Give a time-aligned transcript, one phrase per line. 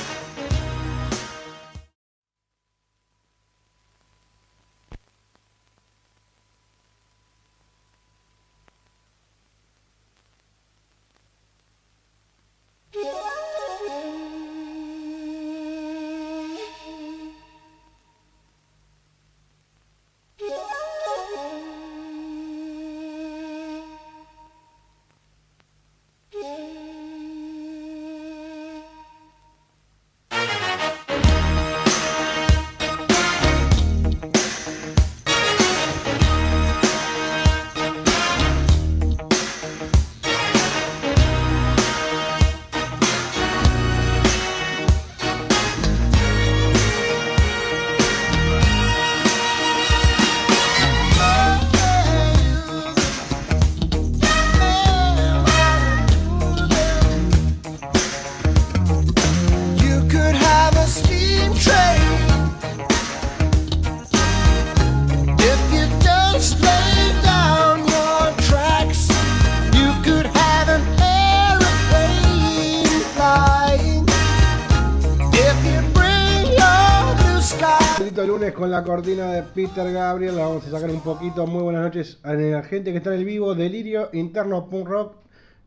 [79.88, 81.48] Gabriel, la vamos a sacar un poquito.
[81.48, 83.56] Muy buenas noches a la gente que está en el vivo.
[83.56, 85.16] Delirio Interno Punk Rock,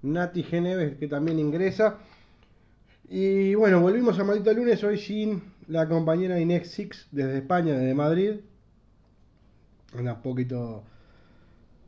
[0.02, 1.96] Nati Geneves, que también ingresa.
[3.08, 7.95] Y bueno, volvimos a Maldito Lunes hoy sin la compañera Inés Six desde España, desde
[7.95, 8.40] Madrid.
[9.98, 10.84] Una poquito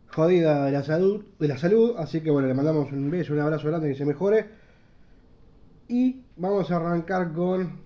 [0.08, 3.40] jodida de la salud, de la salud, así que bueno, le mandamos un beso, un
[3.40, 4.48] abrazo grande que se mejore.
[5.88, 7.80] Y vamos a arrancar con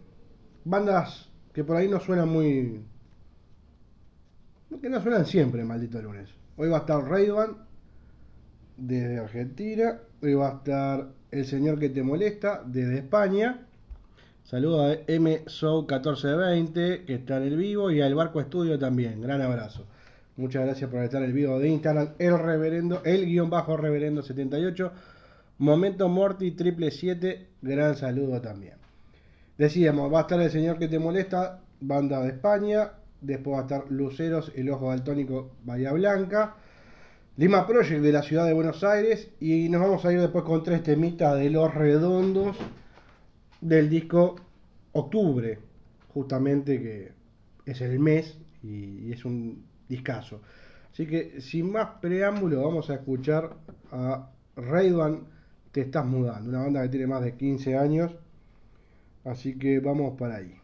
[0.64, 2.84] bandas que por ahí no suenan muy
[4.76, 6.28] que no suenan siempre, maldito lunes.
[6.56, 7.56] Hoy va a estar Rayban
[8.76, 9.98] desde Argentina.
[10.22, 13.66] Hoy va a estar el señor que te molesta desde España.
[14.44, 19.20] Saludo a M 1420 que está en el vivo y al Barco Estudio también.
[19.20, 19.84] Gran abrazo.
[20.36, 22.10] Muchas gracias por estar en el vivo de Instagram.
[22.18, 24.92] El reverendo, el guion bajo reverendo 78.
[25.58, 27.48] Momento Morty triple 7.
[27.62, 28.74] Gran saludo también.
[29.56, 32.92] Decíamos, va a estar el señor que te molesta, banda de España.
[33.20, 36.56] Después va a estar Luceros, El Ojo Daltónico, Bahía Blanca.
[37.36, 39.30] Lima Project de la ciudad de Buenos Aires.
[39.40, 42.56] Y nos vamos a ir después con tres temitas de Los Redondos
[43.60, 44.36] del disco
[44.92, 45.58] Octubre,
[46.08, 47.12] justamente que
[47.64, 50.40] es el mes y es un discazo.
[50.92, 53.54] Así que sin más preámbulo vamos a escuchar
[53.92, 55.28] a Raidwan
[55.70, 58.12] Te Estás Mudando, una banda que tiene más de 15 años.
[59.24, 60.58] Así que vamos para ahí.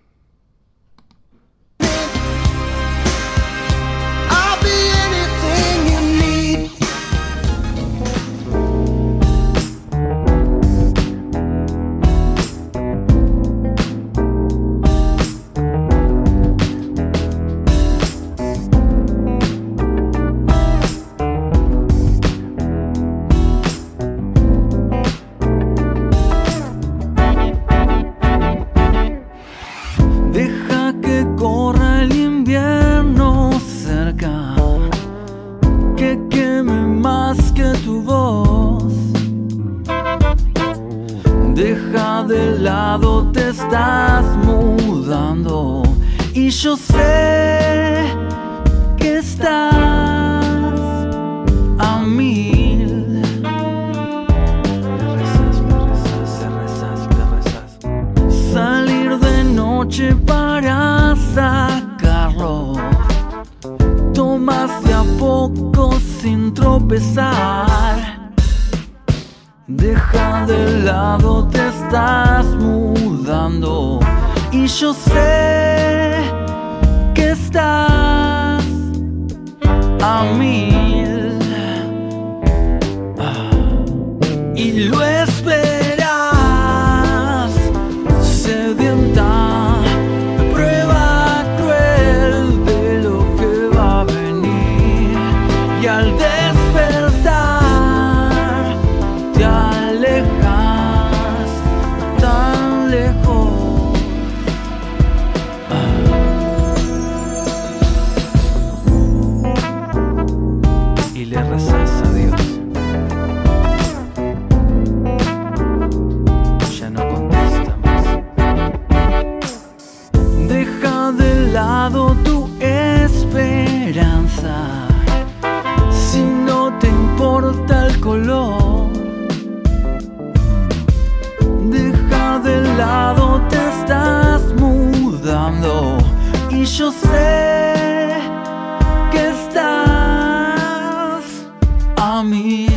[142.25, 142.74] me.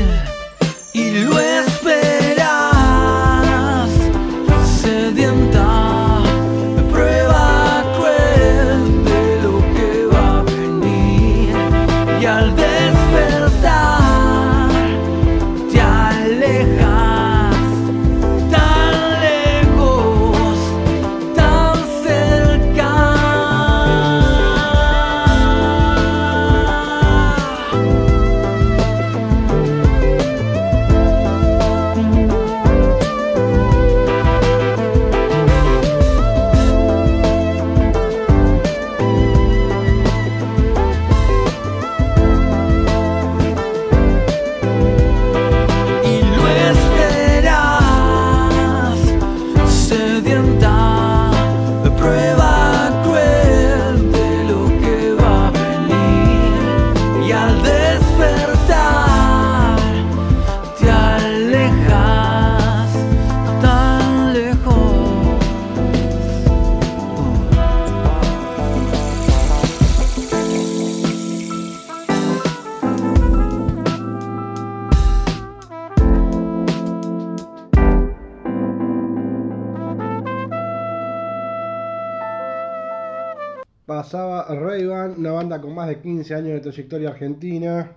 [86.68, 87.92] Trayectoria argentina,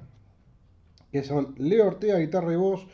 [1.11, 2.87] que son Leo Ortega, guitarra y voz,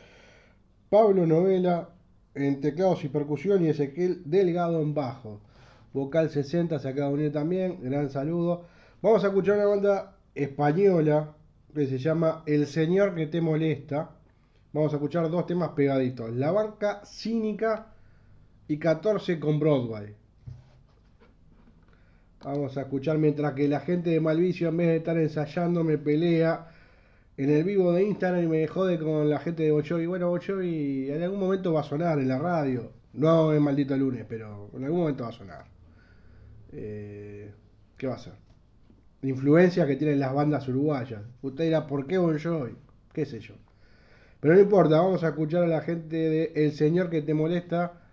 [0.89, 1.89] Pablo Novela
[2.33, 5.39] en teclados y percusión y Ezequiel Delgado en bajo.
[5.93, 8.65] Vocal 60 se acaba de unir también, gran saludo.
[9.01, 11.35] Vamos a escuchar una banda española
[11.73, 14.11] que se llama El Señor que te molesta.
[14.73, 17.93] Vamos a escuchar dos temas pegaditos, La Banca Cínica
[18.67, 20.15] y 14 con Broadway.
[22.47, 25.97] Vamos a escuchar mientras que la gente de Malvicio, en vez de estar ensayando, me
[25.97, 26.69] pelea
[27.35, 30.05] en el vivo de Instagram y me jode con la gente de Bochovi.
[30.05, 32.93] Bueno, Bochovi en algún momento va a sonar en la radio.
[33.11, 35.65] No en maldito lunes, pero en algún momento va a sonar.
[36.71, 37.51] Eh,
[37.97, 38.33] ¿Qué va a ser?
[39.23, 41.23] influencia que tienen las bandas uruguayas.
[41.41, 42.37] Usted dirá, ¿por qué Bon?
[43.11, 43.55] ¿Qué sé yo?
[44.39, 48.03] Pero no importa, vamos a escuchar a la gente de El Señor que te molesta.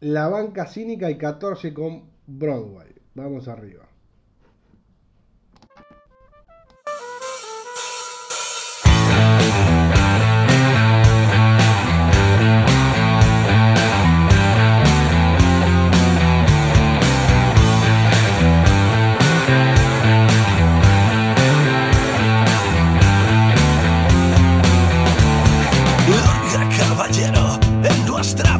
[0.00, 2.94] La banca cínica y 14 con Broadway.
[3.14, 3.91] Vamos arriba.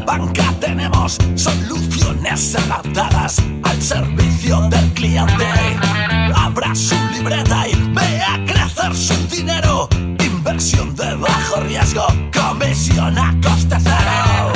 [0.04, 5.46] Banca tenemos soluciones adaptadas al servicio del cliente.
[6.34, 9.88] Abra su libreta y vea crecer su dinero.
[10.24, 14.52] Inversión de bajo riesgo, comisión a coste cero.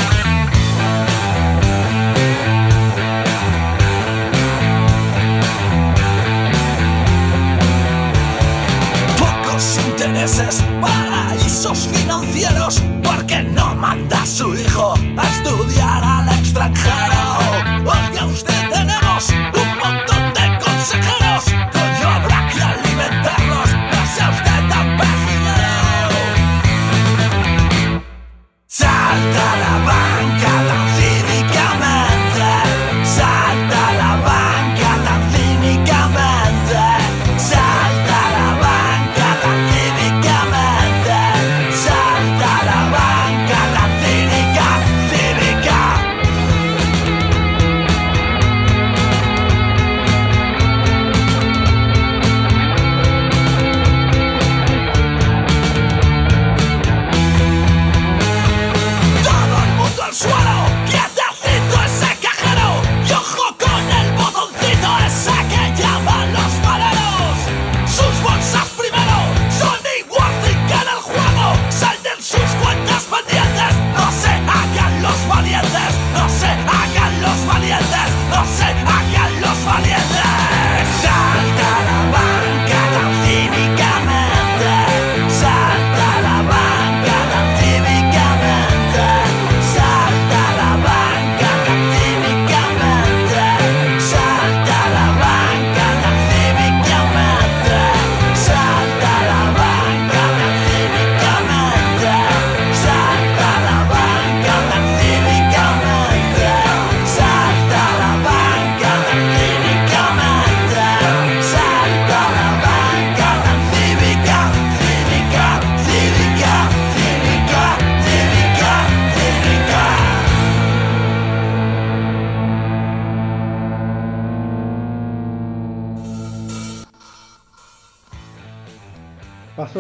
[9.19, 17.06] Pocos intereses, paraísos financieros, porque no manda a su hijo a estudiar al extranjero.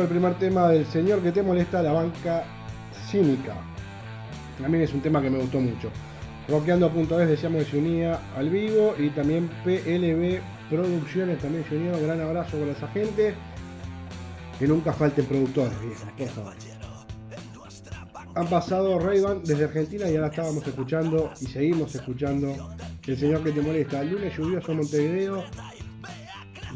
[0.06, 2.44] Al primer tema del señor que te molesta, la banca
[3.10, 3.54] cínica.
[4.62, 5.90] También es un tema que me gustó mucho.
[6.46, 10.38] Rockeando.es decíamos que se unía al vivo y también PLB
[10.70, 12.00] Producciones también se unió.
[12.00, 13.34] Gran abrazo con esa gente.
[14.60, 15.74] Que nunca falten productores,
[16.16, 16.54] por favor.
[18.36, 22.54] Han pasado Rayban desde Argentina y ahora estábamos escuchando y seguimos escuchando
[23.04, 24.02] El Señor que te molesta.
[24.02, 25.42] El lunes lluvioso Montevideo.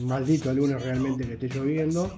[0.00, 2.10] Maldito el lunes realmente que esté lloviendo.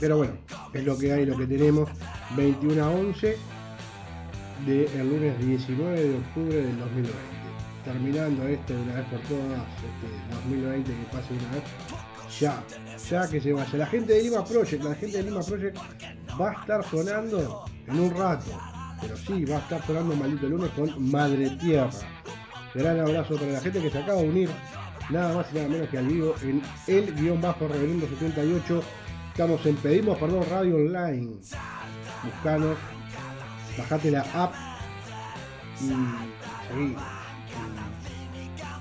[0.00, 0.34] Pero bueno,
[0.72, 1.88] es lo que hay, lo que tenemos.
[2.36, 3.36] 21 a 11
[4.66, 7.18] del lunes 19 de octubre del 2020.
[7.84, 11.64] Terminando este de una vez por todas, este 2020 que pase una vez.
[12.40, 12.64] Ya,
[13.10, 13.78] ya que se vaya.
[13.78, 15.78] La gente de Lima Project, la gente de Lima Project
[16.40, 18.50] va a estar sonando en un rato.
[19.00, 21.90] Pero sí, va a estar sonando maldito lunes con Madre Tierra.
[22.74, 24.50] Gran abrazo para la gente que se acaba de unir,
[25.10, 28.82] nada más y nada menos que al vivo en el guion bajo reverendo 78.
[29.34, 31.28] Estamos en Pedimos Perdón Radio Online.
[32.22, 32.76] Buscanos,
[33.76, 34.54] bajate la app
[35.80, 35.88] y
[36.68, 37.02] seguimos.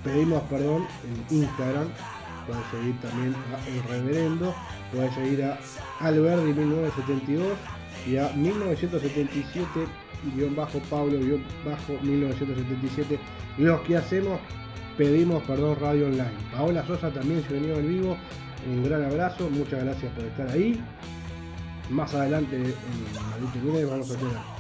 [0.04, 1.88] Pedimos perdón en Instagram.
[2.46, 4.54] Puedes seguir también a El Reverendo.
[4.94, 5.58] Puedes seguir a
[6.00, 7.58] Alberdi 1972
[8.06, 9.88] y a 1977
[10.56, 11.18] bajo Pablo
[11.66, 13.20] bajo 1977
[13.58, 14.40] los que hacemos
[14.98, 18.18] pedimos perdón radio online Paola Sosa también se unió en vivo
[18.68, 20.82] un gran abrazo muchas gracias por estar ahí
[21.90, 24.54] más adelante en Lunes vamos a tener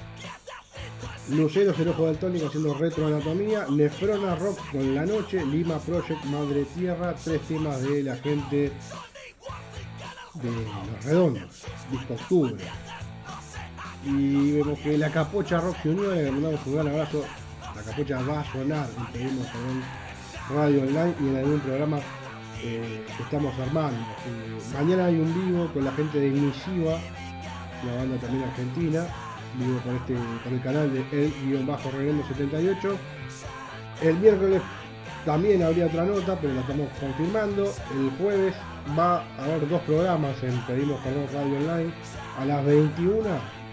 [1.29, 6.65] Luceros el ojo del tónico haciendo retroanatomía Nefrona Rock con la noche Lima Project Madre
[6.75, 8.71] Tierra tres temas de la gente
[10.33, 12.63] de Los Redondos disco octubre
[14.05, 17.23] y vemos que la capocha rock se unió, le mandamos un gran abrazo.
[17.75, 19.39] La capocha va a sonar en
[20.53, 21.99] Radio Online y en algún programa
[22.63, 23.99] eh, estamos armando.
[24.25, 26.97] Eh, mañana hay un vivo con la gente de Inisiva,
[27.83, 29.05] una banda también argentina,
[29.57, 30.13] vivo con, este,
[30.49, 32.97] el canal de El 78.
[34.01, 34.61] El miércoles
[35.25, 37.73] también habría otra nota, pero la estamos confirmando.
[37.95, 38.55] El jueves
[38.97, 41.93] va a haber dos programas en Pedimos Perdón Radio Online
[42.37, 43.63] a las 21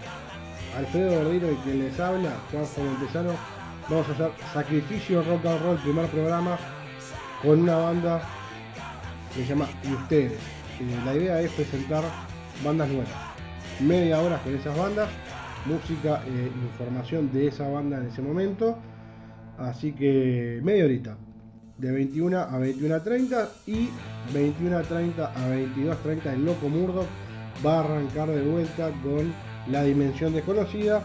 [0.77, 3.31] Alfredo Verdino y quien les habla, Juanjo Montesano,
[3.89, 6.57] vamos a hacer Sacrificio Rock and Roll, primer programa,
[7.41, 8.21] con una banda
[9.35, 10.33] se llama Y Ustedes.
[11.05, 12.03] la idea es presentar
[12.63, 13.09] bandas nuevas.
[13.79, 15.09] Media hora con esas bandas,
[15.65, 18.77] música e información de esa banda en ese momento.
[19.57, 21.17] Así que media horita.
[21.77, 23.89] De 21 a 21.30 y
[24.33, 27.07] 21.30 a 22.30 el Loco Murdo
[27.65, 29.33] va a arrancar de vuelta con
[29.71, 31.01] la Dimensión Desconocida.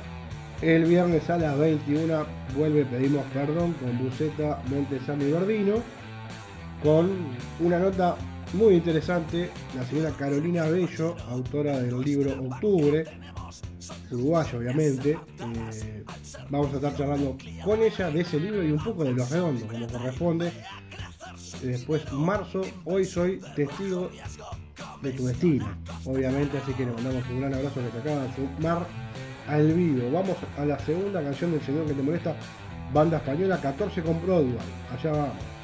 [0.61, 5.75] El viernes a las 21 vuelve Pedimos Perdón con Buceta, Montesano y Gordino.
[6.83, 7.11] Con
[7.61, 8.17] una nota
[8.53, 13.05] muy interesante, la señora Carolina Bello, autora del libro Octubre,
[14.11, 15.19] uruguayo obviamente.
[15.41, 16.05] Eh,
[16.51, 19.65] vamos a estar charlando con ella de ese libro y un poco de los redondos,
[19.65, 20.53] como corresponde.
[21.63, 24.11] Después, marzo, hoy soy testigo
[25.03, 28.87] de tu destino, obviamente, así que le mandamos un gran abrazo que se acaba de
[29.49, 30.11] al vivo.
[30.11, 32.35] Vamos a la segunda canción del Señor que te molesta,
[32.93, 34.59] banda española 14 con Broadway.
[34.93, 35.56] Allá vamos.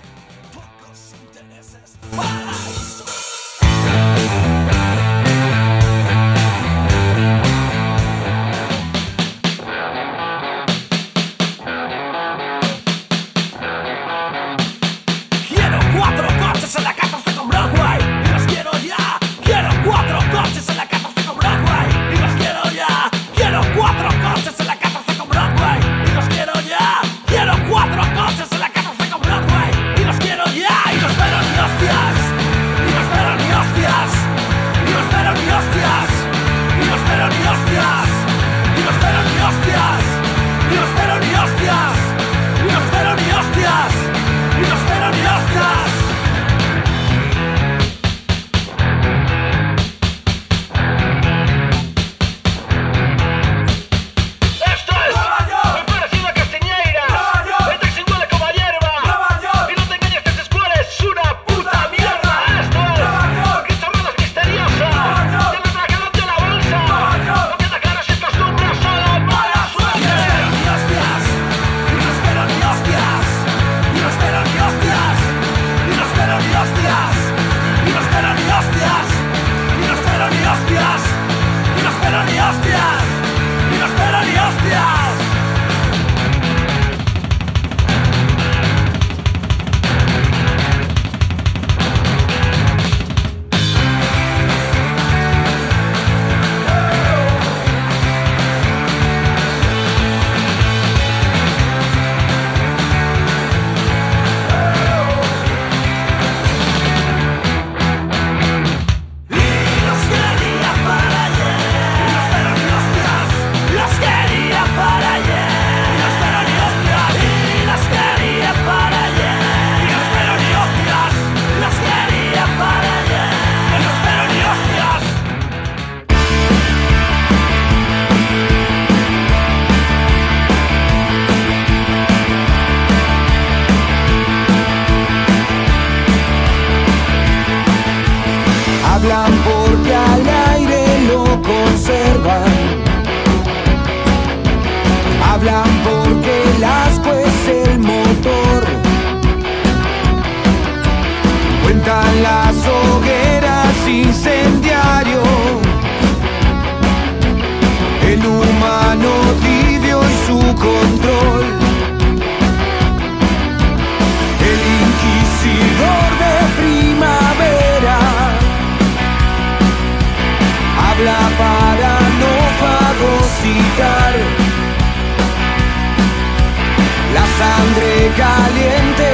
[177.43, 177.93] Sangre
[178.25, 179.09] caliente,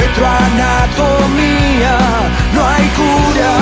[0.00, 1.96] retroanatomía,
[2.54, 3.54] no hay cura,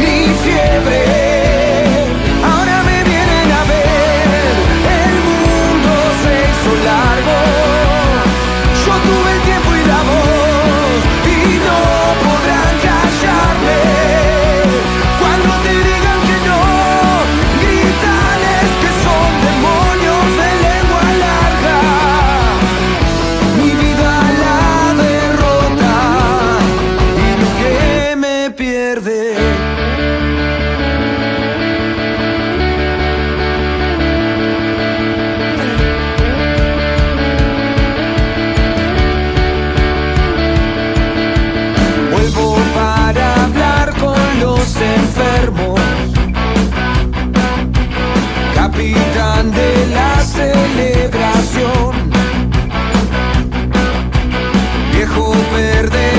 [0.00, 1.21] ni fiebre.
[48.72, 52.10] Capitán de la celebración.
[54.94, 56.11] Viejo perdedor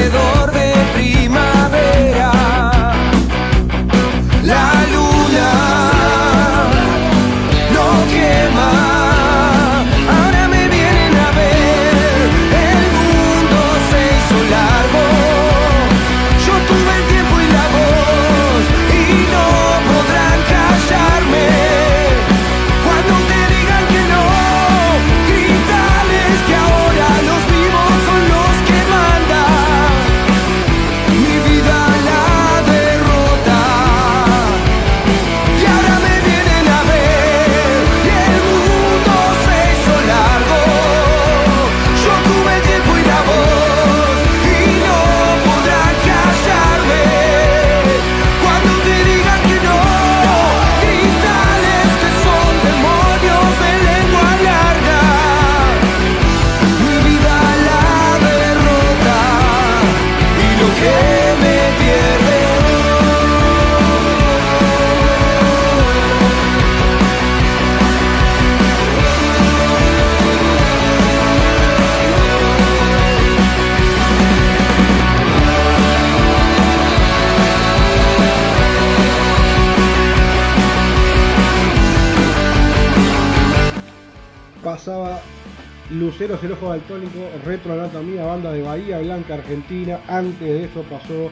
[86.46, 90.00] el Ojo Daltónico, Retroanatomía, banda de Bahía Blanca, Argentina.
[90.08, 91.30] Antes de eso pasó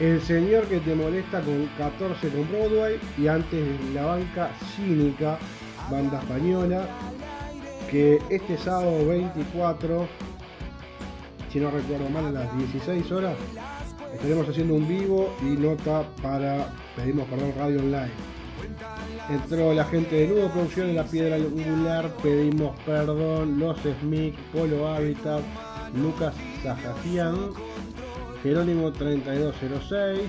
[0.00, 2.98] El Señor que te molesta con 14 con Broadway.
[3.18, 5.38] Y antes La Banca Cínica,
[5.90, 6.86] banda española.
[7.90, 10.06] Que este sábado 24,
[11.52, 13.36] si no recuerdo mal, a las 16 horas,
[14.14, 18.41] estaremos haciendo un vivo y nota para Pedimos Perdón Radio Online.
[19.30, 24.88] Entró la gente de Nudo Producción en la Piedra Angular, pedimos perdón, Los Smith, Polo
[24.88, 25.42] Habitat,
[25.94, 27.50] Lucas Zajafian,
[28.42, 30.20] Jerónimo 3206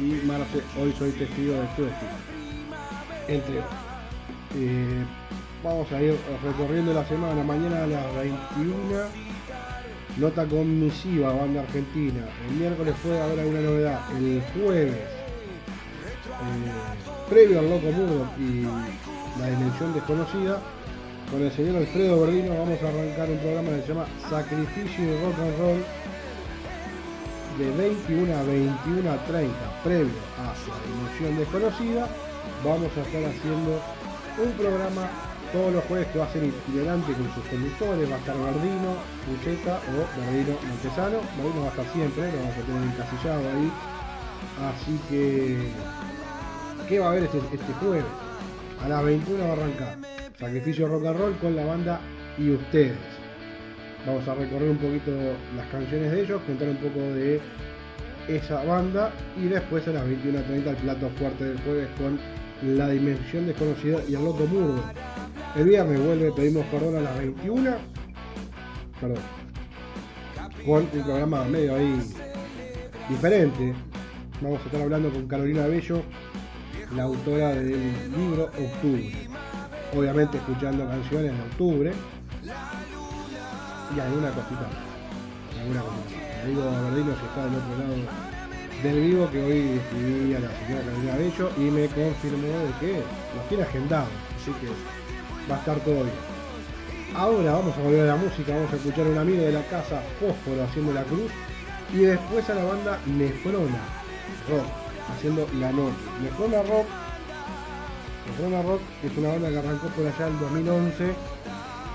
[0.00, 2.12] y Marce, hoy soy testigo de tu destino.
[3.26, 3.58] Entre.
[4.56, 5.04] Eh,
[5.62, 8.78] vamos a ir recorriendo la semana, mañana a las 21.
[10.18, 12.24] Nota con Misiva, banda argentina.
[12.48, 14.00] El miércoles puede haber alguna novedad.
[14.16, 15.18] El jueves
[17.28, 18.62] previo al Loco Mudo y
[19.38, 20.60] la Dimensión Desconocida,
[21.30, 25.20] con el señor Alfredo Verdino vamos a arrancar un programa que se llama Sacrificio y
[25.20, 25.84] Rock and Roll
[27.58, 32.08] de 21 a 21 a 30, previo a la Dimensión Desconocida,
[32.64, 33.82] vamos a estar haciendo
[34.38, 35.10] un programa
[35.52, 38.94] todos los jueves que va a ser itinerante con sus conductores, va a estar Verdino,
[39.26, 43.72] Bucheta o Verdino Montesano, Verdino va a estar siempre, lo vamos a tener encasillado ahí,
[44.70, 45.72] así que
[46.88, 48.04] ¿Qué va a haber este, este jueves?
[48.82, 49.98] A las 21 va a arrancar.
[50.38, 52.00] Sacrificio Rock and Roll con la banda
[52.38, 52.96] y ustedes.
[54.06, 55.10] Vamos a recorrer un poquito
[55.54, 57.40] las canciones de ellos, contar un poco de
[58.26, 62.18] esa banda y después a las 21.30 el plato fuerte del jueves con
[62.78, 64.82] La Dimensión Desconocida y el Loco Murdo.
[65.56, 67.70] El viernes vuelve, pedimos perdón a las 21.
[68.98, 69.18] Perdón.
[70.64, 72.00] Con un programa medio ahí
[73.10, 73.74] diferente.
[74.40, 76.02] Vamos a estar hablando con Carolina Bello
[76.94, 79.12] la autora del libro Octubre.
[79.94, 81.92] obviamente escuchando canciones de octubre
[83.96, 84.68] y alguna cosita.
[85.60, 88.38] Alguna cosita que está del otro lado
[88.82, 92.92] del vivo que hoy escribí a la señora Carolina Bello y me confirmó de que
[93.34, 94.68] lo tiene agendado, así que
[95.50, 96.16] va a estar todo bien.
[97.16, 99.62] Ahora vamos a volver a la música, vamos a escuchar a un amigo de la
[99.62, 101.32] casa, Fósforo, haciendo la cruz,
[101.92, 103.82] y después a la banda Nefrona
[104.48, 105.96] Rock, haciendo la noche.
[106.22, 106.86] Nefrona Rock,
[108.26, 111.04] Nefrona Rock es una banda que arrancó por allá en 2011,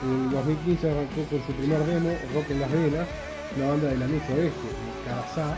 [0.04, 3.08] en 2015 arrancó con su primer demo, Rock en las Venas,
[3.58, 4.69] una banda de la Luz Oeste,
[5.06, 5.58] Carazá,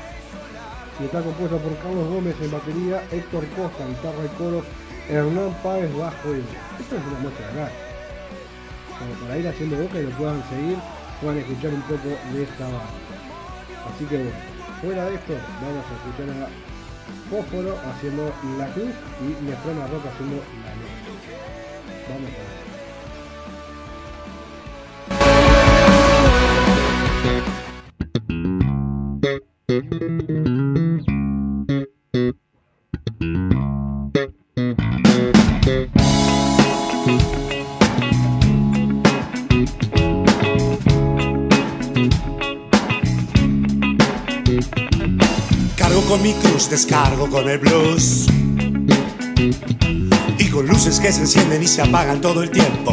[0.99, 4.63] y está compuesta por Carlos Gómez en batería, Héctor Costa, guitarra y coro,
[5.09, 6.43] Hernán Páez bajo y
[6.79, 7.85] Esto es una muestra de
[8.97, 10.77] como para ir haciendo boca y lo puedan seguir,
[11.21, 12.79] puedan escuchar un poco de esta banda.
[13.93, 14.37] Así que bueno,
[14.81, 16.64] fuera de esto, vamos a escuchar a
[17.29, 21.05] Fósforo haciendo la cruz y Nefrona Rock haciendo la noche.
[22.09, 22.54] Vamos a ver.
[46.75, 48.27] Descargo con el blues.
[50.37, 52.91] Y con luces que se encienden y se apagan todo el tiempo.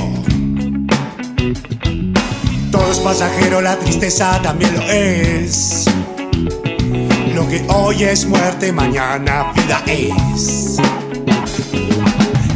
[2.70, 5.86] Todo es pasajero, la tristeza también lo es.
[7.34, 10.76] Lo que hoy es muerte, mañana vida es.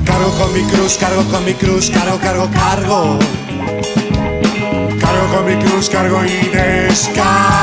[0.05, 3.19] Cargo con mi cruz, cargo con mi cruz, cargo, cargo, cargo.
[5.01, 7.56] Cargo con mi cruz, cargo y descargo.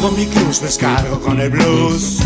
[0.00, 2.18] Con mi cruz, descargo con el blues.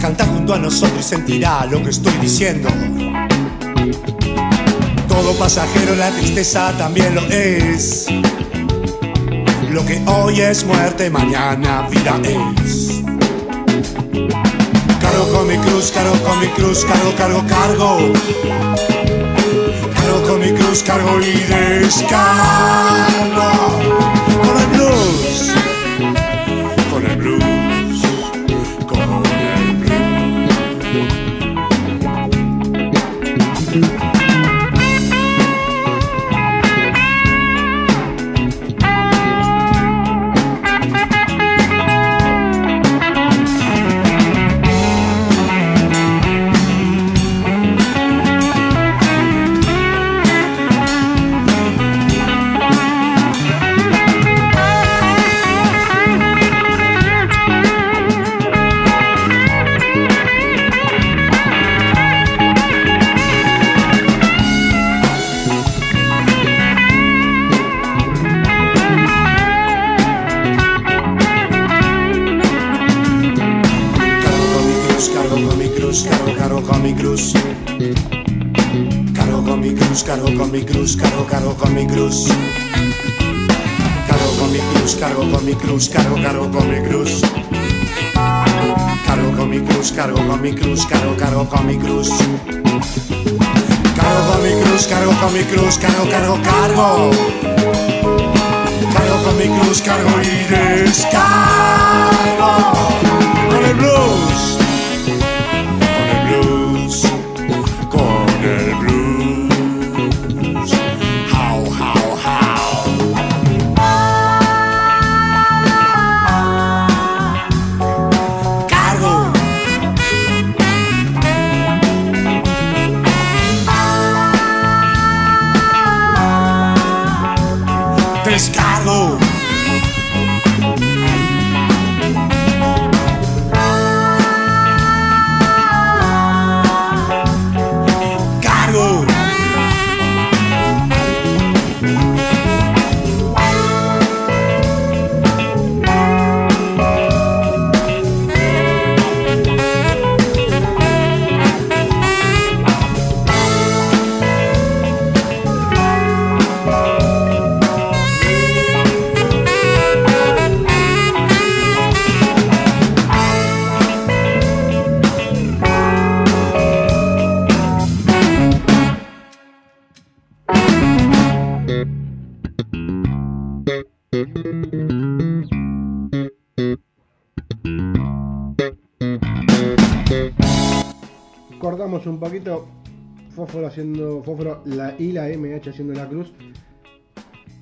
[0.00, 2.70] Canta junto a nosotros y sentirá lo que estoy diciendo.
[5.08, 8.06] Todo pasajero, la tristeza también lo es.
[9.70, 13.02] Lo que hoy es muerte, mañana vida es.
[15.00, 17.98] Cargo con mi cruz, cargo con mi cruz, cargo, cargo, cargo.
[19.94, 22.22] Cargo con mi cruz, cargo y descargo.
[81.42, 82.28] Cargo, con mi cruz.
[84.06, 87.20] Cargo con mi cruz, cargo con mi cruz, cargo, cargo con mi cruz.
[89.06, 92.10] Cargo con mi cruz, cargo con mi cruz, cargo, cargo con mi cruz.
[93.96, 97.10] Cargo con mi cruz, cargo con mi cruz, cargo, cargo, cargo.
[98.92, 101.82] Cargo con mi cruz, cargo y descargo.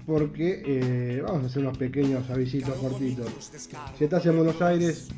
[0.07, 3.53] Porque eh, vamos a hacer unos pequeños avisitos cortitos.
[3.97, 5.09] Si estás en Buenos Aires,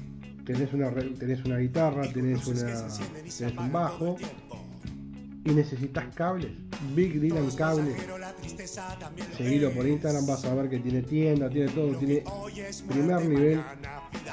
[0.45, 4.17] tenés una, tenés una guitarra, tenés, una, tenés un bajo
[5.45, 6.53] y necesitas cables.
[6.95, 7.97] Big Dylan Cables.
[9.37, 12.25] Seguilo por Instagram, vas a ver que tiene tienda, tiene todo, tiene
[12.89, 13.63] primer nivel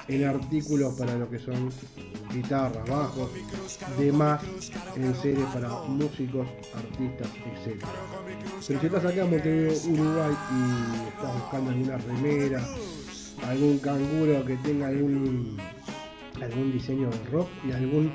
[0.08, 1.70] en artículos para lo que son
[2.34, 3.30] guitarras, bajos,
[3.98, 4.42] demás
[4.96, 7.84] en serie para músicos, artistas, etc.
[8.68, 12.68] Pero si estás acá en Montevideo, Uruguay y estás buscando alguna remera,
[13.48, 15.58] algún canguro que tenga algún
[16.42, 18.12] algún diseño de rock y algún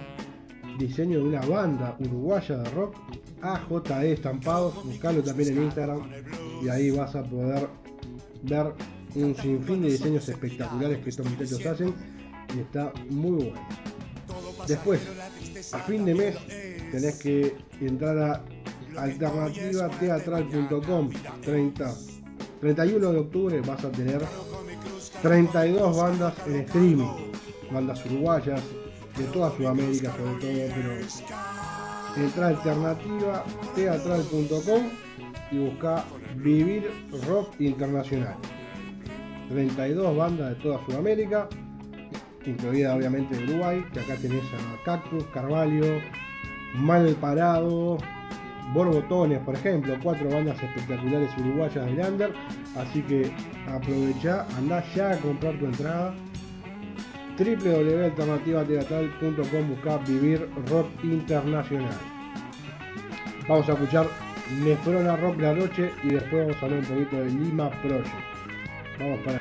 [0.78, 2.94] diseño de una banda uruguaya de rock,
[3.42, 6.08] AJE Estampados, buscalo también en Instagram
[6.62, 7.68] y ahí vas a poder
[8.42, 8.74] ver
[9.14, 11.94] un sinfín de diseños espectaculares que estos muchachos hacen
[12.56, 13.60] y está muy bueno.
[14.66, 15.00] Después,
[15.72, 16.36] a fin de mes,
[16.90, 18.44] tenés que entrar a
[18.96, 21.10] alternativateatral.com
[21.42, 21.94] 30,
[22.60, 24.24] 31 de octubre vas a tener
[25.22, 27.10] 32 bandas en streaming,
[27.72, 28.62] bandas uruguayas,
[29.16, 30.92] de toda Sudamérica sobre todo, pero
[32.16, 34.82] entra a alternativateatral.com
[35.50, 36.04] y busca
[36.36, 36.88] Vivir
[37.26, 38.36] Rock Internacional.
[39.48, 41.48] 32 bandas de toda Sudamérica,
[42.44, 46.00] incluida obviamente Uruguay, que acá tenés a Cactus, Carvalho,
[46.74, 47.98] Mal Parado,
[48.72, 52.32] Borbotones, por ejemplo, cuatro bandas espectaculares uruguayas del Under,
[52.76, 53.30] así que
[53.68, 56.14] aprovecha, anda ya a comprar tu entrada
[57.38, 61.98] www.alternativateatral.com busca Vivir Rock Internacional.
[63.48, 64.06] Vamos a escuchar
[64.62, 68.14] Nefrona Rock la noche y después vamos a hablar un poquito de Lima Project.
[68.98, 69.40] Vamos para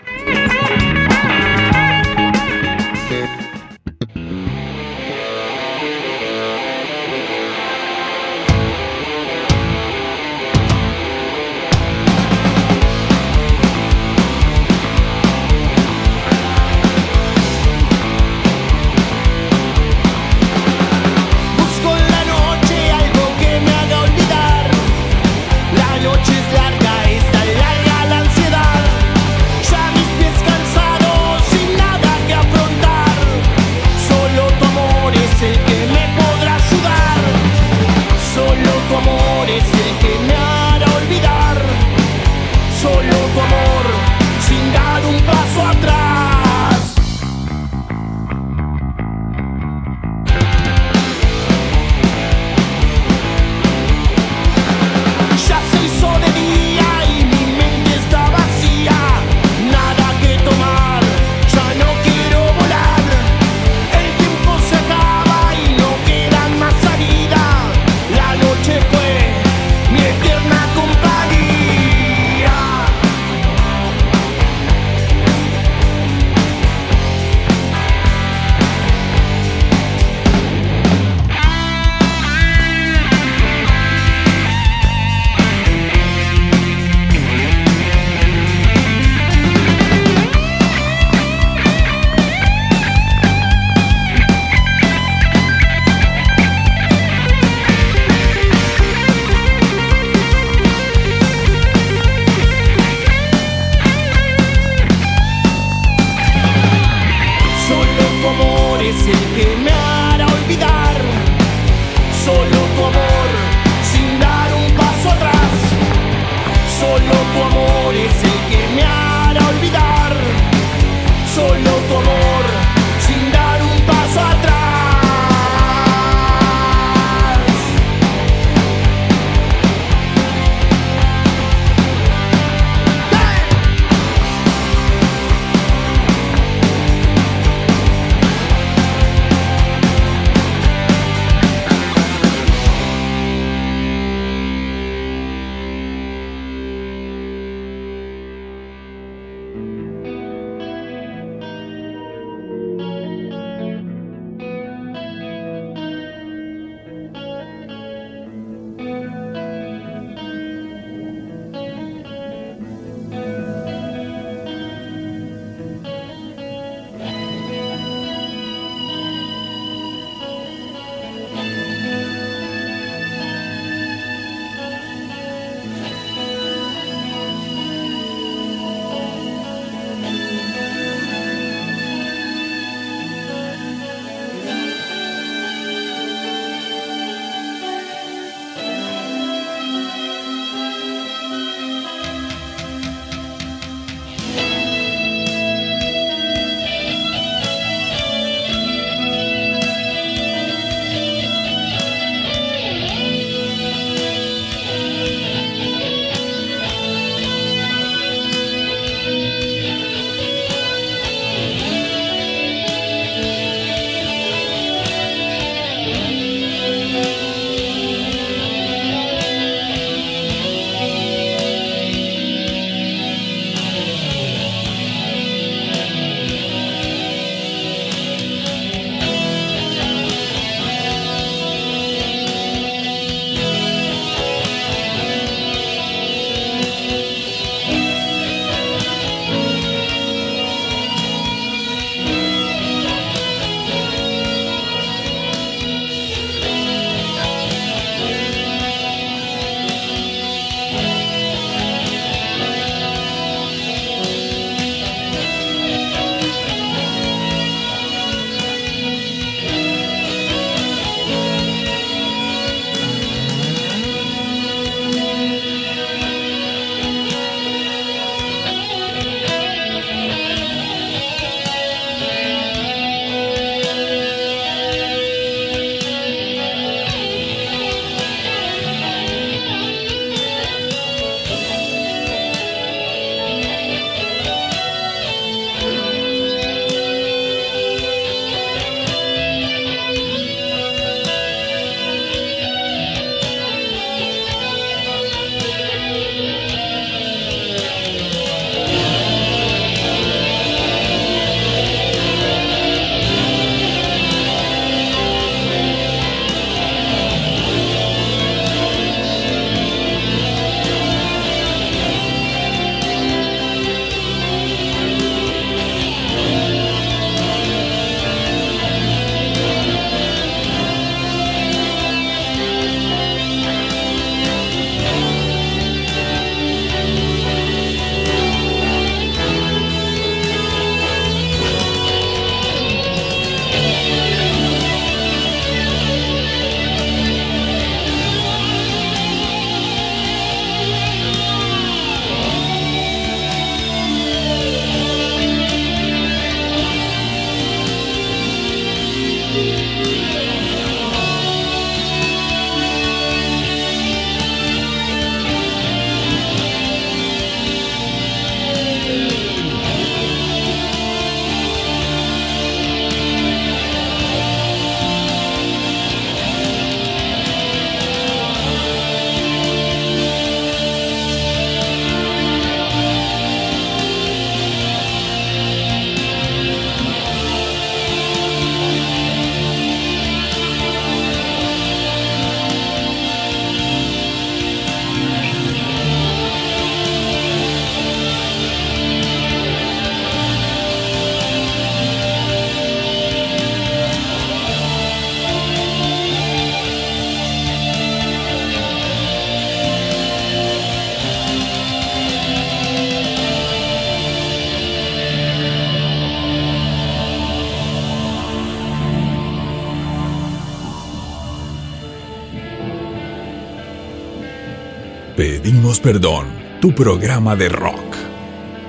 [415.84, 416.26] Perdón,
[416.62, 417.98] tu programa de rock.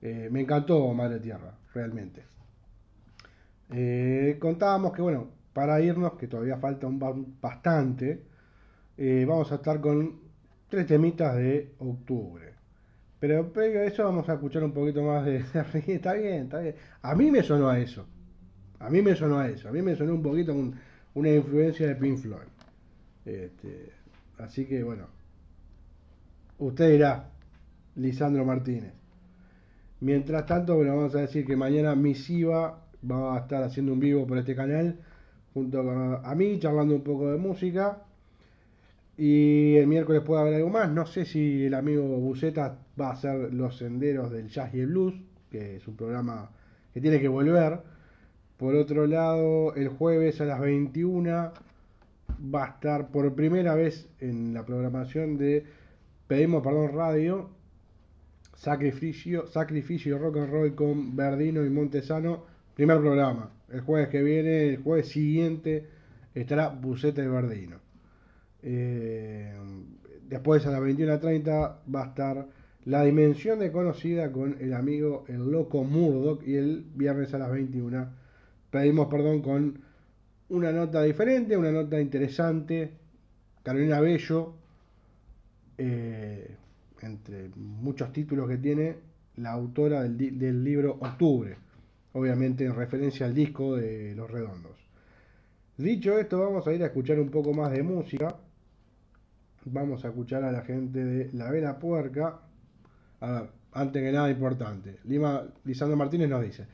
[0.03, 2.25] Eh, me encantó Madre Tierra, realmente.
[3.71, 8.23] Eh, contábamos que, bueno, para irnos, que todavía falta un ba- bastante,
[8.99, 10.21] eh, vamos a estar con
[10.69, 12.55] tres temitas de octubre.
[13.21, 15.39] Pero previo a eso vamos a escuchar un poquito más de.
[15.89, 16.75] Está bien, está bien.
[17.03, 18.07] A mí me sonó a eso.
[18.81, 19.69] A mí me sonó a eso.
[19.69, 20.77] A mí me sonó un poquito un-
[21.15, 22.49] una influencia de Pink Floyd.
[23.27, 23.93] Este,
[24.39, 25.09] así que bueno.
[26.59, 27.29] Usted dirá,
[27.97, 28.93] Lisandro Martínez.
[30.01, 34.27] Mientras tanto, bueno, vamos a decir que mañana Misiva va a estar haciendo un vivo
[34.27, 34.99] por este canal
[35.53, 38.03] junto a, mí, charlando un poco de música.
[39.19, 40.91] Y el miércoles puede haber algo más.
[40.91, 44.87] No sé si el amigo Buceta va a hacer Los Senderos del Jazz y el
[44.87, 45.15] Blues,
[45.51, 46.51] que es un programa
[46.95, 47.81] que tiene que volver.
[48.57, 51.53] Por otro lado, el jueves a las 21
[52.55, 55.67] va a estar por primera vez en la programación de
[56.27, 57.60] Pedimos Perdón Radio
[58.61, 62.45] Sacrificio, Sacrificio Rock and Roll con Verdino y Montesano.
[62.75, 63.51] Primer programa.
[63.73, 65.87] El jueves que viene, el jueves siguiente,
[66.35, 67.79] estará Buceta y Verdino.
[68.63, 69.55] Eh,
[70.29, 72.49] después a las 21.30 va a estar
[72.85, 76.47] La Dimensión Desconocida con el amigo el loco Murdoch.
[76.47, 78.09] Y el viernes a las 21
[78.71, 79.81] pedimos perdón con
[80.51, 82.91] una nota diferente, una nota interesante.
[83.63, 84.53] Carolina Bello,
[85.79, 86.57] eh,
[87.03, 88.97] entre muchos títulos que tiene,
[89.37, 91.57] la autora del, libro Octubre,
[92.13, 94.77] obviamente en referencia al disco de Los Redondos.
[95.77, 98.37] Dicho esto, vamos a ir a escuchar un poco más de música.
[99.65, 102.41] Vamos a escuchar a la gente de La Vela Puerca.
[103.21, 106.67] A ver, antes que nada importante, Lima, Lisandro Martínez nos dice,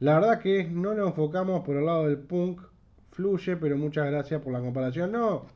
[0.00, 2.60] la verdad que no nos enfocamos por el lado del punk,
[3.12, 5.12] fluye, pero muchas gracias por la comparación.
[5.12, 5.46] No,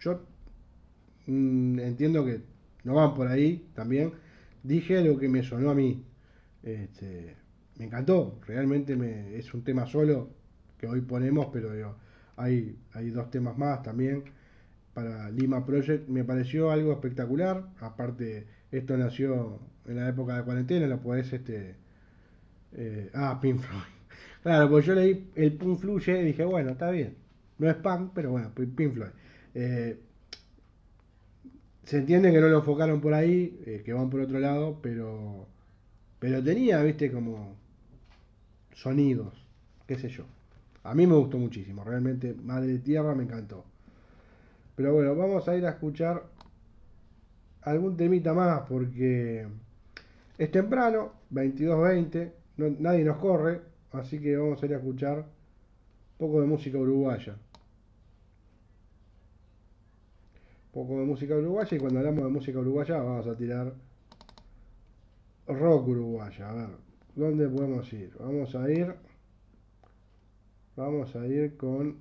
[0.00, 0.20] yo
[1.26, 2.51] mm, entiendo que
[2.84, 4.12] no van por ahí también.
[4.62, 6.04] Dije lo que me sonó a mí.
[6.62, 7.36] Este,
[7.78, 10.30] me encantó, realmente me, es un tema solo
[10.78, 11.96] que hoy ponemos, pero digo,
[12.36, 14.24] hay, hay dos temas más también
[14.94, 16.08] para Lima Project.
[16.08, 17.68] Me pareció algo espectacular.
[17.80, 21.76] Aparte, esto nació en la época de cuarentena, lo podés este.
[22.72, 23.82] eh, ah, Pink Floyd.
[24.42, 27.16] Claro, pues yo leí el Punk Fluye y dije, bueno, está bien.
[27.58, 29.10] No es punk, pero bueno, Pink Floyd.
[29.54, 30.00] Eh,
[31.84, 35.46] se entiende que no lo enfocaron por ahí, eh, que van por otro lado, pero
[36.22, 37.56] pero tenía, viste, como
[38.74, 39.44] sonidos,
[39.88, 40.24] qué sé yo.
[40.84, 43.64] A mí me gustó muchísimo, realmente Madre Tierra me encantó.
[44.76, 46.22] Pero bueno, vamos a ir a escuchar
[47.62, 49.48] algún temita más porque
[50.38, 53.60] es temprano, 22.20, no, nadie nos corre,
[53.90, 57.36] así que vamos a ir a escuchar un poco de música uruguaya.
[60.72, 63.74] Poco de música uruguaya y cuando hablamos de música uruguaya vamos a tirar
[65.46, 66.48] rock uruguaya.
[66.48, 66.70] A ver,
[67.14, 68.16] ¿dónde podemos ir?
[68.18, 68.94] Vamos a ir,
[70.74, 71.98] vamos a ir con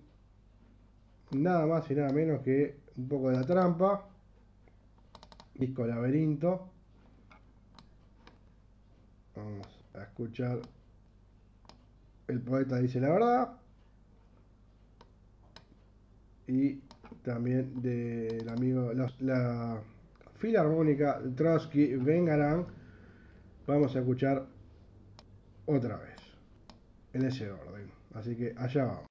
[1.31, 4.07] nada más y nada menos que un poco de la trampa,
[5.55, 6.69] disco laberinto.
[9.35, 10.61] Vamos a escuchar
[12.27, 13.57] El poeta dice la verdad.
[16.47, 16.81] Y
[17.23, 19.81] también del amigo, la, la
[20.37, 22.65] Filarmónica Trotsky Vengarán
[23.67, 24.45] vamos a escuchar
[25.65, 26.19] otra vez,
[27.13, 27.91] en ese orden.
[28.13, 29.10] Así que allá vamos.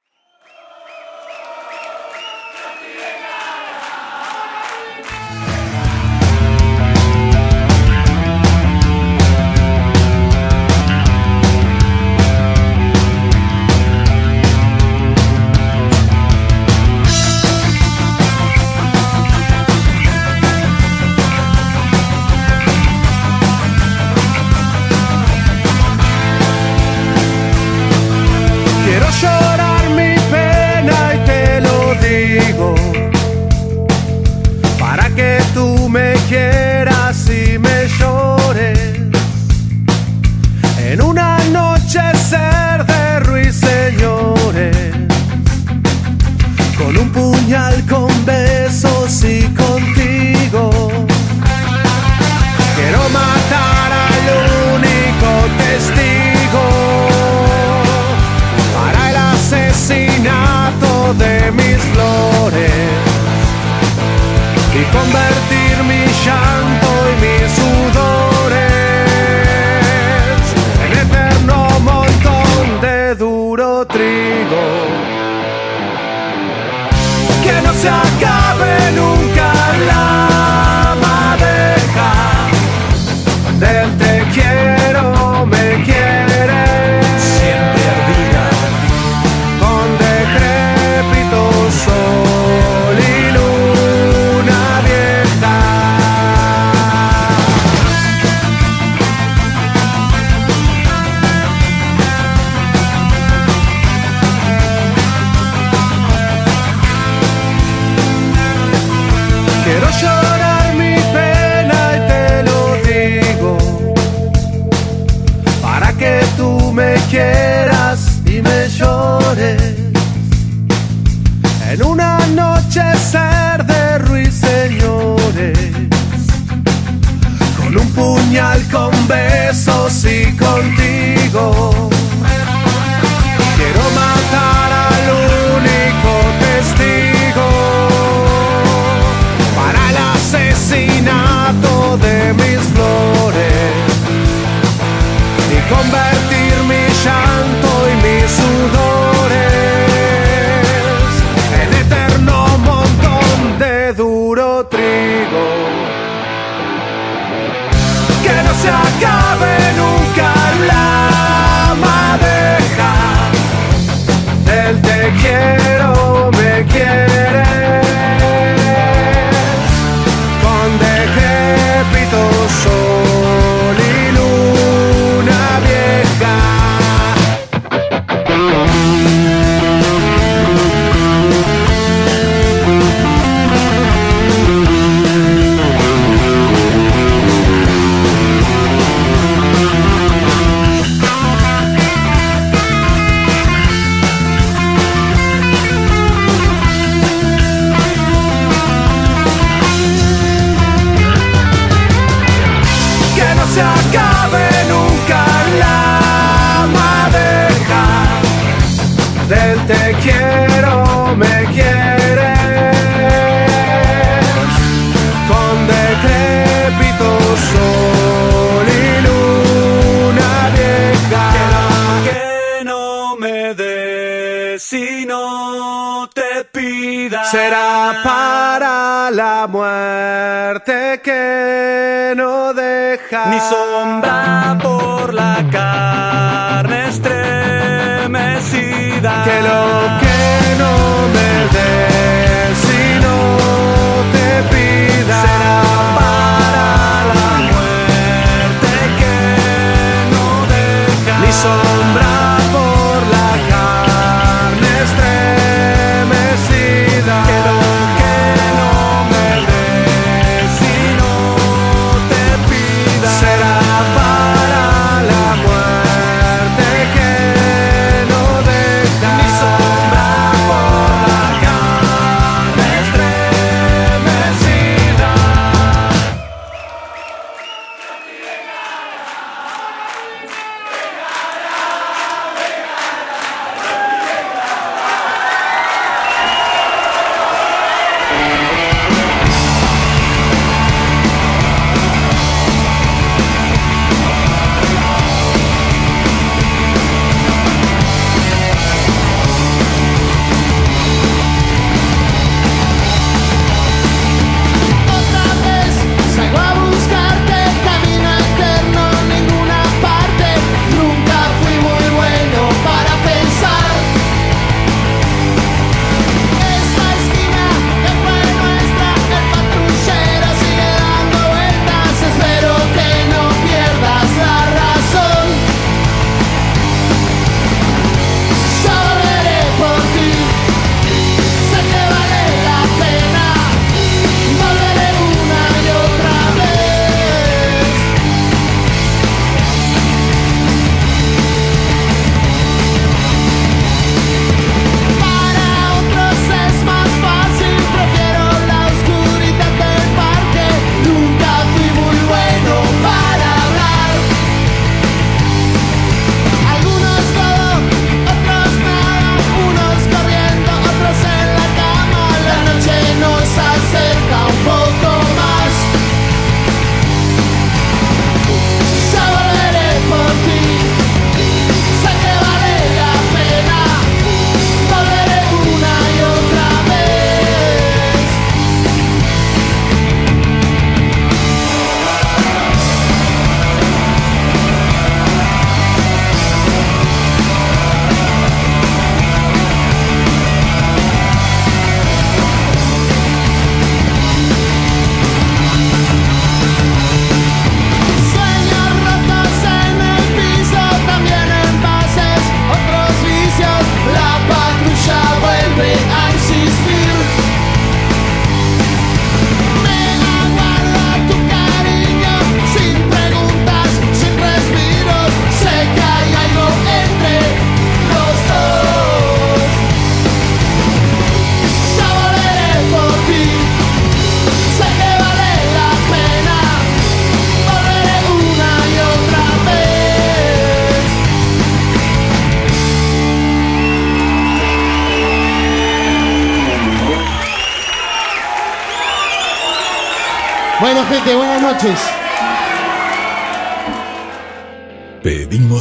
[233.10, 234.09] Hoja, ni sombra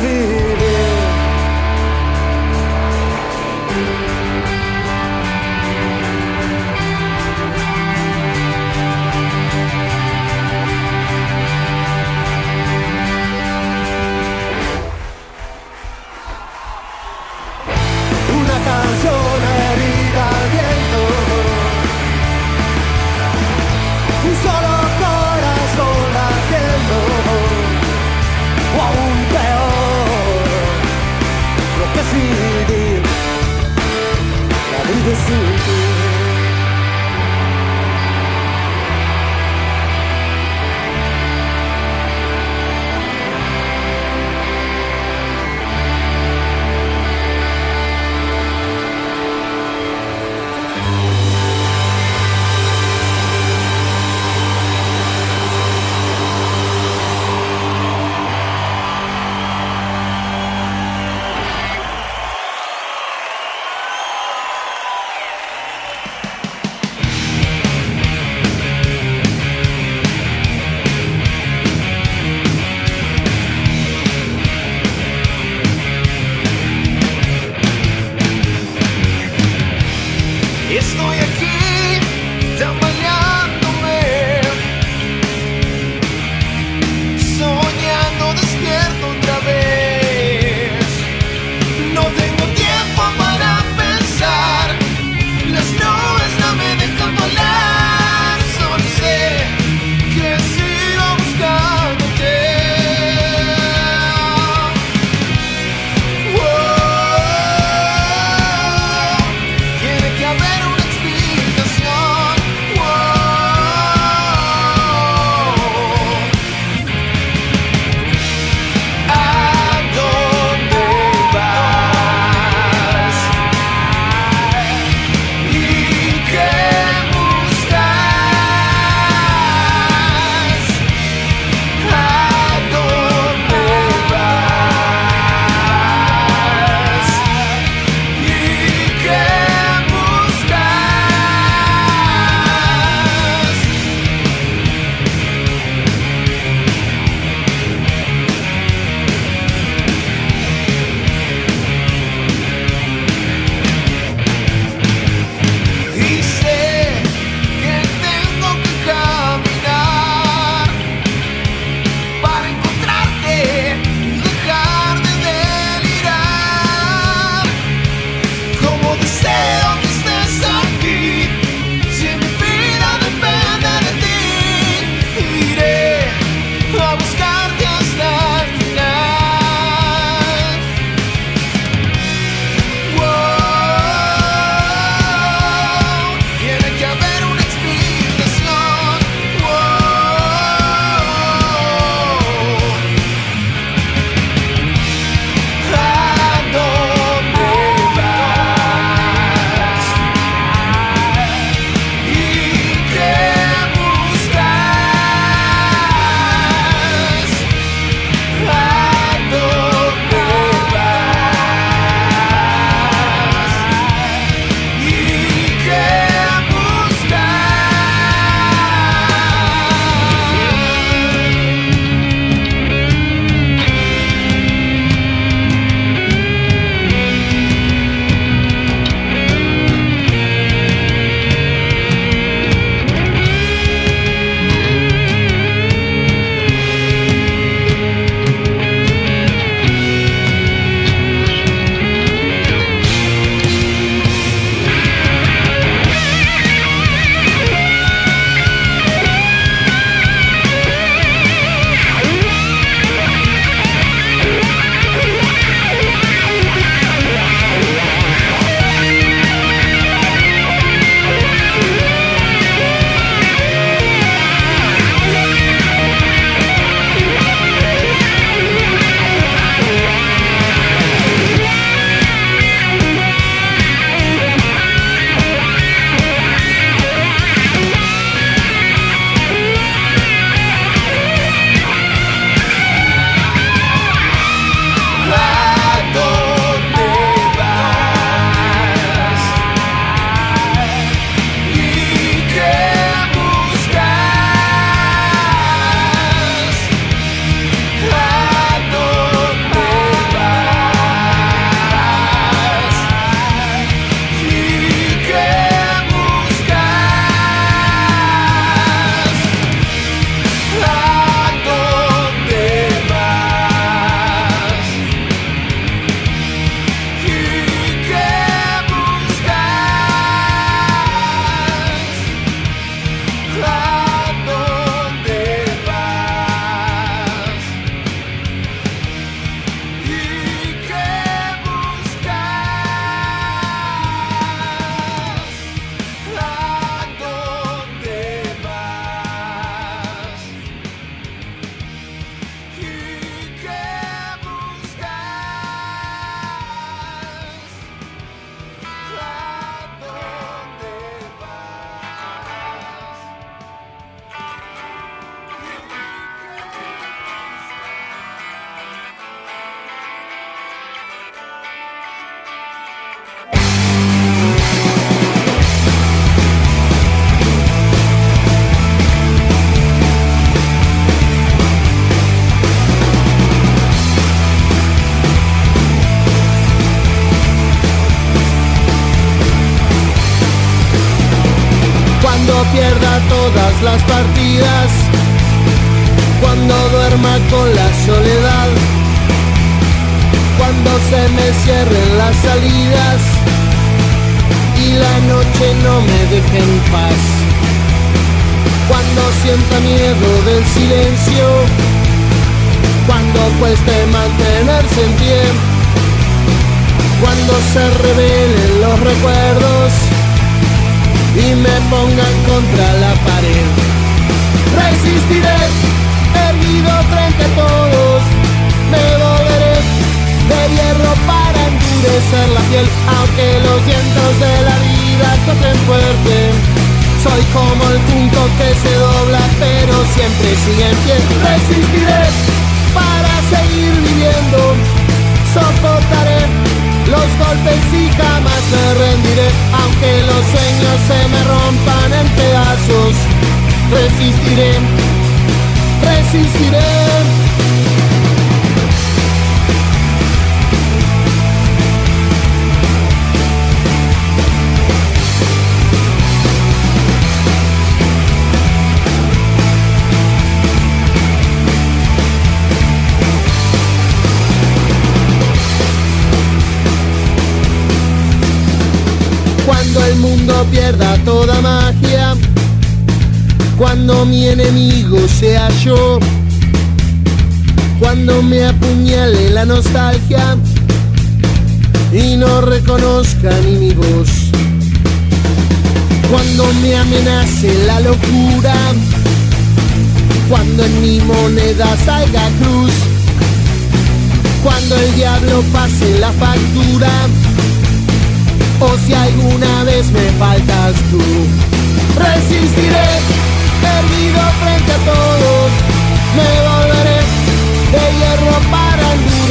[0.00, 0.47] here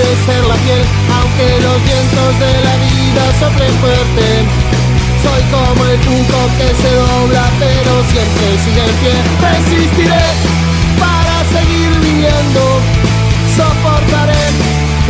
[0.08, 0.84] Ser la piel,
[1.20, 4.26] aunque los vientos de la vida soplen fuerte.
[5.20, 9.16] Soy como el junco que se dobla, pero siempre sigue en pie.
[9.52, 10.24] Resistiré
[10.96, 12.64] para seguir viviendo,
[13.60, 14.48] soportaré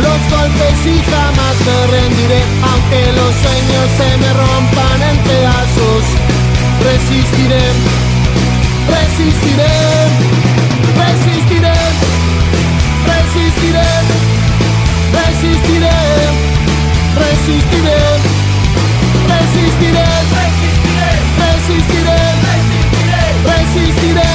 [0.02, 6.04] los golpes y jamás me rendiré, aunque los sueños se me rompan en pedazos.
[6.82, 7.64] Resistiré,
[8.90, 9.74] resistiré,
[10.98, 11.78] resistiré.
[13.06, 13.97] resistiré
[15.38, 15.98] resistiré,
[17.14, 18.00] resistiré,
[19.28, 20.06] resistiré,
[21.62, 23.12] resistiré, resistiré,
[23.46, 24.26] resistiré,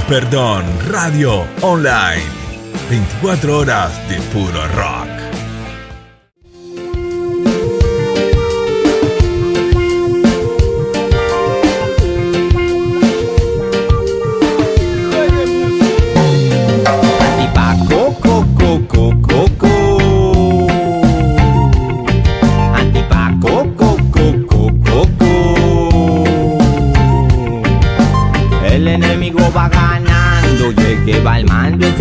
[0.00, 2.24] Perdón, radio online.
[2.88, 4.81] 24 horas de puro rock.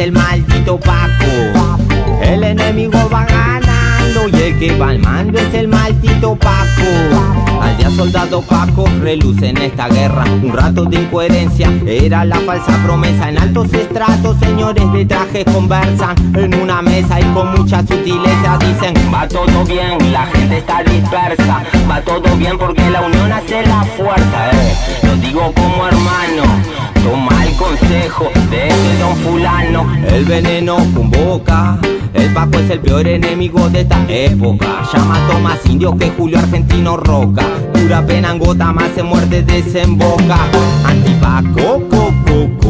[0.02, 1.78] El maldito Paco.
[2.23, 7.61] El enemigo va ganando ganando y el que va al mando es el maldito Paco.
[7.61, 10.23] Al día soldado Paco reluce en esta guerra.
[10.23, 13.30] Un rato de incoherencia era la falsa promesa.
[13.30, 18.95] En altos estratos, señores de traje conversan en una mesa y con mucha sutileza dicen:
[19.14, 21.64] Va todo bien, la gente está dispersa.
[21.90, 24.49] Va todo bien porque la unión hace la fuerza.
[24.52, 24.76] Eh.
[25.03, 26.90] Lo digo como hermano.
[27.03, 29.88] Toma el consejo de ese don fulano.
[30.07, 31.78] El veneno convoca.
[32.14, 34.84] El Paco es el peor enemigo de esta época.
[34.94, 37.44] Llama a más indio que Julio Argentino Roca.
[37.73, 40.38] Dura pena en gota más se muerde desemboca.
[40.86, 42.60] Antipaco, co,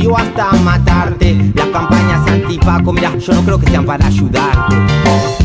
[0.00, 1.52] tío hasta matarte.
[1.54, 4.76] Las campañas antipaco, mira, yo no creo que sean para ayudarte.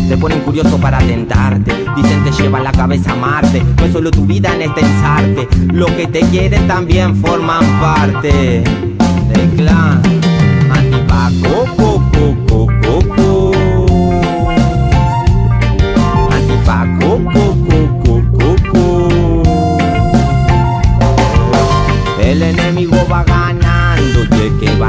[0.07, 1.85] Te ponen curioso para tentarte.
[1.95, 3.63] Dicen te llevan la cabeza a Marte.
[3.77, 8.63] No es solo tu vida en estensarte Lo que te quieren también forman parte
[9.30, 10.01] Del clan
[10.71, 12.09] Antipaco,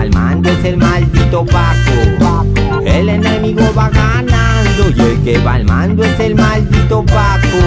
[0.00, 2.46] al mando es el maldito Paco.
[2.84, 7.58] El enemigo va ganando y el que va al mando es el maldito Paco.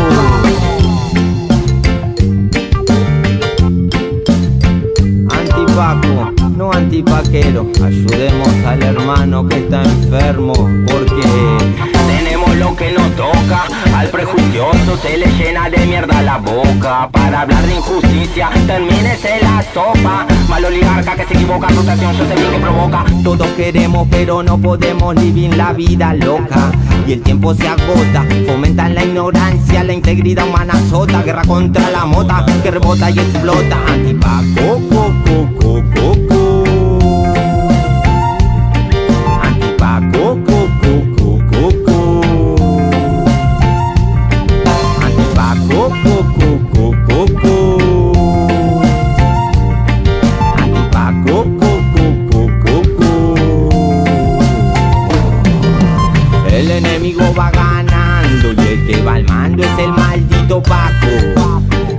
[5.30, 10.54] Antipaco, no antipaquero, ayudemos al hermano que está enfermo
[10.88, 13.66] porque tenemos lo que nos toca.
[13.96, 17.10] Al prejuicioso se le llena de mierda la boca.
[17.12, 20.26] Para hablar de injusticia, termínese la sopa.
[20.48, 23.06] Mal oligarca que se equivoca, frustración, yo sé bien que provoca.
[23.24, 26.72] Todos queremos, pero no podemos vivir la vida loca.
[27.06, 31.22] Y el tiempo se agota, fomentan la ignorancia, la integridad humana sota.
[31.24, 33.78] Guerra contra la mota, que rebota y explota.
[33.88, 34.80] Antipaco,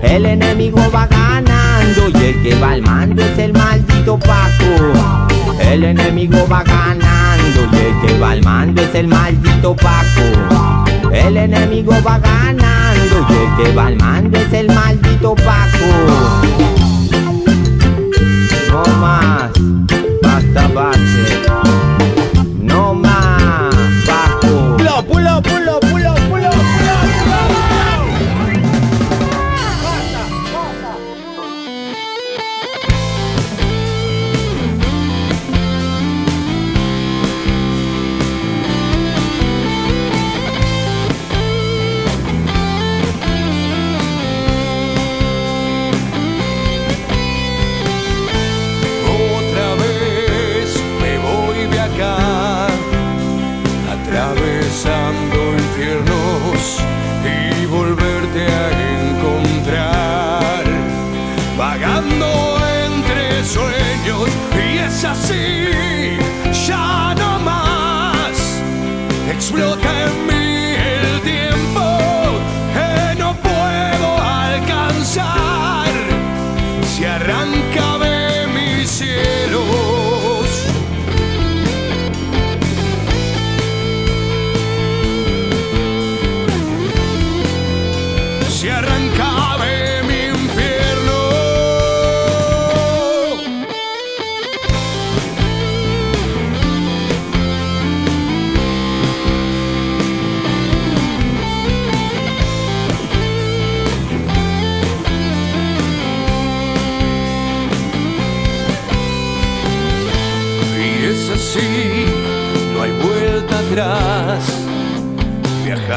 [0.03, 4.93] El enemigo va ganando y el que va al mando es el maldito Paco.
[5.61, 10.85] El enemigo va ganando y el que va al mando es el maldito Paco.
[11.13, 15.87] El enemigo va ganando y el que va al mando es el maldito Paco.
[18.71, 19.51] No más,
[20.23, 21.14] basta base.
[65.05, 66.04] Y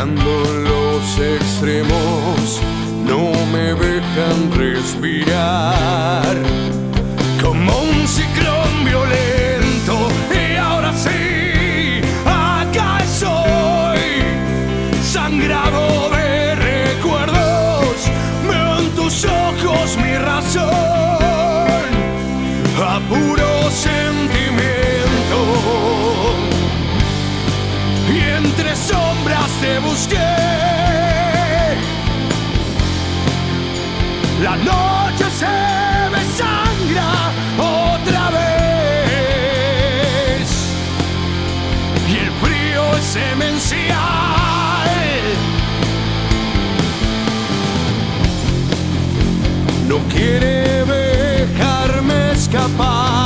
[0.05, 2.61] Los extremos,
[3.07, 6.35] no me dejan respirar.
[7.41, 14.21] Como un ciclón violento, y ahora sí, acá estoy,
[15.03, 17.95] sangrado de recuerdos.
[18.47, 20.69] Veo en tus ojos mi razón
[22.79, 23.71] a puro
[34.43, 35.47] La noche se
[36.11, 38.47] me sangra otra vez
[42.07, 43.97] y el frío es demencial.
[49.87, 53.16] No quiere dejarme escapar.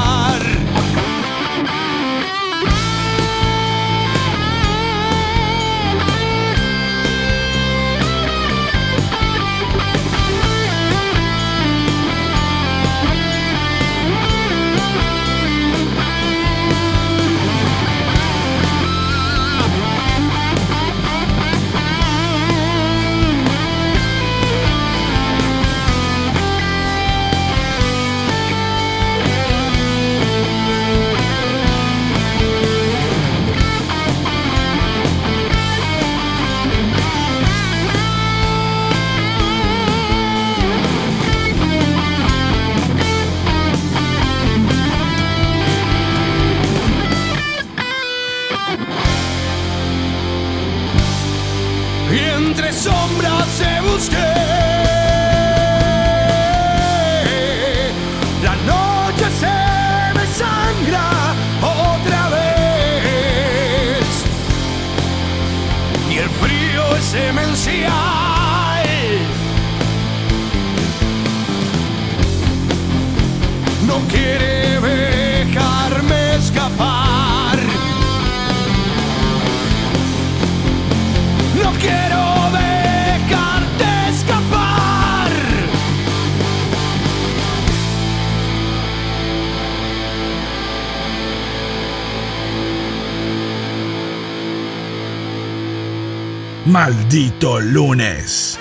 [96.81, 98.57] Maldito lunes.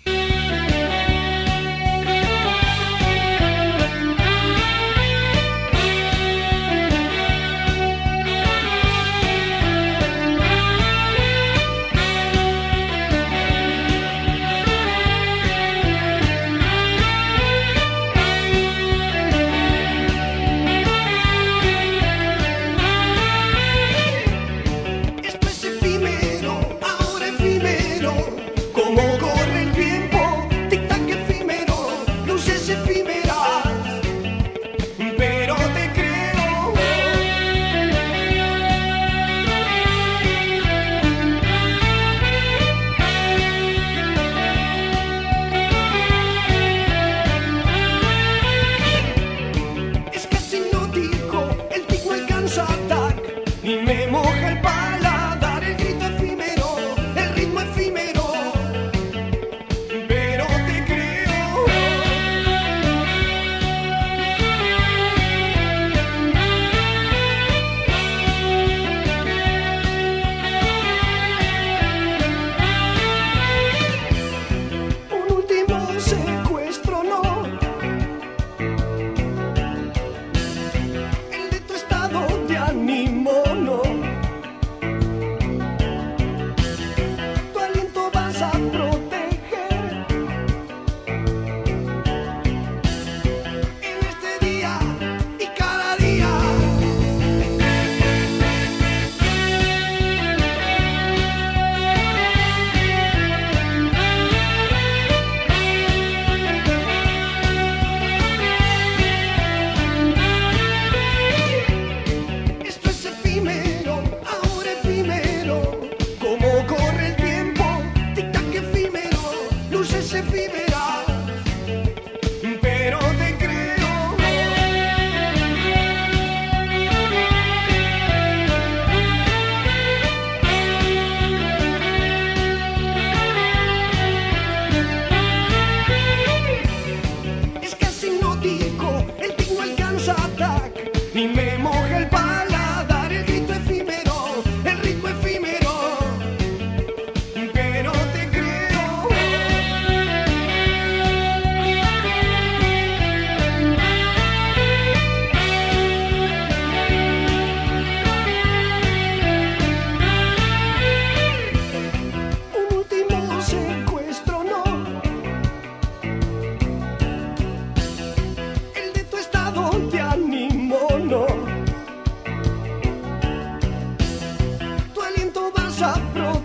[175.79, 176.38] sabroso.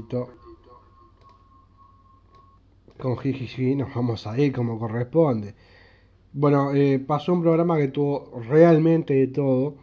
[0.00, 0.28] Momentito.
[2.98, 5.54] Con Jiji nos vamos a ir como corresponde.
[6.32, 9.76] Bueno, eh, pasó un programa que tuvo realmente de todo,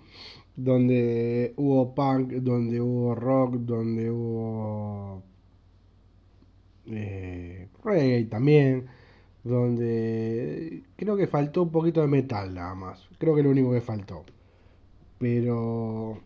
[0.56, 5.24] donde hubo punk, donde hubo rock, donde hubo
[6.86, 8.88] eh, reggae también,
[9.44, 13.82] donde creo que faltó un poquito de metal nada más, creo que lo único que
[13.82, 14.24] faltó.
[15.20, 16.20] Pero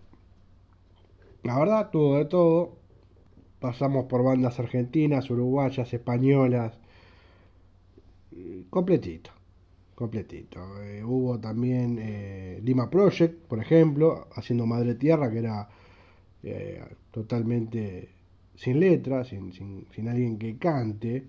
[1.44, 2.81] la verdad tuvo de todo,
[3.62, 6.74] pasamos por bandas argentinas, uruguayas, españolas,
[8.70, 9.32] completito
[10.02, 10.82] completito.
[10.82, 15.70] Eh, hubo también eh, Lima Project, por ejemplo, haciendo Madre Tierra, que era
[16.42, 18.10] eh, totalmente
[18.56, 21.24] sin letra, sin, sin, sin, alguien que cante,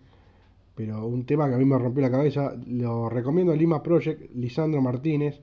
[0.74, 4.80] pero un tema que a mí me rompió la cabeza, lo recomiendo Lima Project, Lisandro
[4.80, 5.38] Martínez,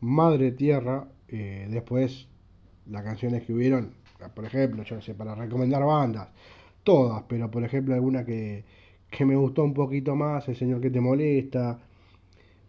[0.00, 2.28] Madre Tierra, después
[2.86, 3.92] las canciones que hubieron,
[4.28, 6.28] por ejemplo, yo no sé, para recomendar bandas,
[6.84, 8.64] todas, pero por ejemplo alguna que,
[9.10, 11.78] que me gustó un poquito más, El Señor que te molesta,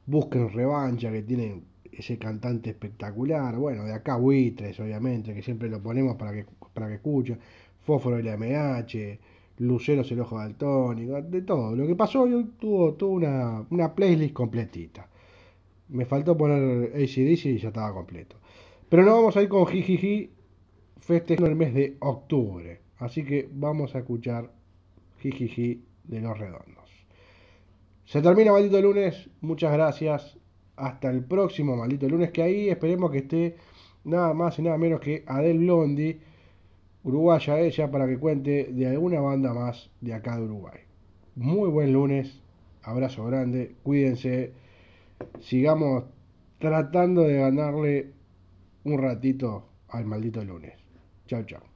[0.05, 3.55] Busquen revancha, que tienen ese cantante espectacular.
[3.55, 7.39] Bueno, de acá Buitres, obviamente, que siempre lo ponemos para que, para que escuchen.
[7.81, 9.19] Fósforo y MH,
[9.59, 11.75] Luceros el Ojo Daltónico, de todo.
[11.75, 15.07] Lo que pasó hoy tuvo, tuvo una, una playlist completita.
[15.89, 18.37] Me faltó poner ACDC y ya estaba completo.
[18.89, 20.29] Pero no vamos a ir con Jijiji
[21.01, 22.79] festejando el mes de octubre.
[22.97, 24.51] Así que vamos a escuchar
[25.19, 26.89] Jijiji de los Redondos.
[28.05, 30.37] Se termina Maldito Lunes, muchas gracias.
[30.75, 33.55] Hasta el próximo Maldito Lunes, que ahí esperemos que esté
[34.03, 36.19] nada más y nada menos que Adel Blondi,
[37.03, 40.79] uruguaya ella, para que cuente de alguna banda más de acá de Uruguay.
[41.35, 42.41] Muy buen lunes,
[42.83, 44.53] abrazo grande, cuídense,
[45.39, 46.05] sigamos
[46.59, 48.11] tratando de ganarle
[48.83, 50.80] un ratito al maldito lunes.
[51.31, 51.70] Jojo.